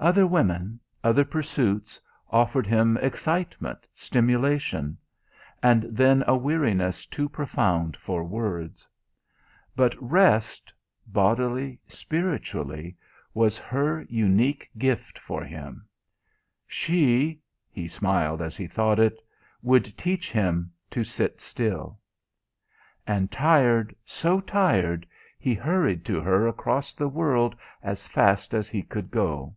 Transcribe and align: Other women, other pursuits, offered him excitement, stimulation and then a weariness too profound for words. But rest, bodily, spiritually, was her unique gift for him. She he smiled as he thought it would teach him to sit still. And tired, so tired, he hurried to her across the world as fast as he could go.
Other 0.00 0.28
women, 0.28 0.78
other 1.02 1.24
pursuits, 1.24 1.98
offered 2.30 2.68
him 2.68 2.96
excitement, 2.98 3.88
stimulation 3.92 4.96
and 5.60 5.82
then 5.90 6.22
a 6.28 6.36
weariness 6.36 7.04
too 7.04 7.28
profound 7.28 7.96
for 7.96 8.22
words. 8.22 8.86
But 9.74 9.96
rest, 10.00 10.72
bodily, 11.08 11.80
spiritually, 11.88 12.96
was 13.34 13.58
her 13.58 14.02
unique 14.02 14.70
gift 14.78 15.18
for 15.18 15.42
him. 15.42 15.88
She 16.68 17.40
he 17.68 17.88
smiled 17.88 18.40
as 18.40 18.56
he 18.56 18.68
thought 18.68 19.00
it 19.00 19.18
would 19.62 19.98
teach 19.98 20.30
him 20.30 20.70
to 20.90 21.02
sit 21.02 21.40
still. 21.40 21.98
And 23.04 23.32
tired, 23.32 23.96
so 24.04 24.38
tired, 24.40 25.08
he 25.40 25.54
hurried 25.54 26.04
to 26.04 26.20
her 26.20 26.46
across 26.46 26.94
the 26.94 27.08
world 27.08 27.56
as 27.82 28.06
fast 28.06 28.54
as 28.54 28.68
he 28.68 28.84
could 28.84 29.10
go. 29.10 29.56